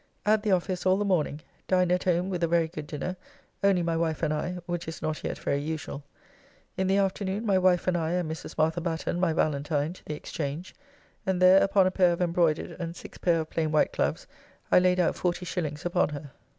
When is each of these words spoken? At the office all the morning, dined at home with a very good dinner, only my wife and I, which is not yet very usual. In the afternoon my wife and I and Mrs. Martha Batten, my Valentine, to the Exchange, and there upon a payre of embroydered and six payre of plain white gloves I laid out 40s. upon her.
At 0.25 0.41
the 0.41 0.49
office 0.51 0.83
all 0.83 0.97
the 0.97 1.05
morning, 1.05 1.41
dined 1.67 1.91
at 1.91 2.05
home 2.05 2.31
with 2.31 2.43
a 2.43 2.47
very 2.47 2.67
good 2.67 2.87
dinner, 2.87 3.17
only 3.63 3.83
my 3.83 3.95
wife 3.95 4.23
and 4.23 4.33
I, 4.33 4.53
which 4.65 4.87
is 4.87 4.99
not 4.99 5.23
yet 5.23 5.37
very 5.37 5.59
usual. 5.61 6.01
In 6.75 6.87
the 6.87 6.97
afternoon 6.97 7.45
my 7.45 7.59
wife 7.59 7.85
and 7.85 7.95
I 7.95 8.13
and 8.13 8.27
Mrs. 8.31 8.57
Martha 8.57 8.81
Batten, 8.81 9.19
my 9.19 9.31
Valentine, 9.31 9.93
to 9.93 10.03
the 10.05 10.15
Exchange, 10.15 10.73
and 11.23 11.39
there 11.39 11.61
upon 11.61 11.85
a 11.85 11.91
payre 11.91 12.13
of 12.13 12.19
embroydered 12.19 12.77
and 12.79 12.95
six 12.95 13.19
payre 13.19 13.41
of 13.41 13.51
plain 13.51 13.71
white 13.71 13.93
gloves 13.93 14.25
I 14.71 14.79
laid 14.79 14.99
out 14.99 15.15
40s. 15.15 15.85
upon 15.85 16.09
her. 16.09 16.31